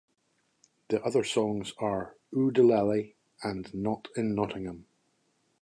The 0.89 0.99
other 1.03 1.23
songs 1.23 1.73
are 1.77 2.17
"Oo-De-Lally" 2.35 3.17
and 3.43 3.71
"Not 3.75 4.07
In 4.15 4.33
Nottingham". 4.33 4.87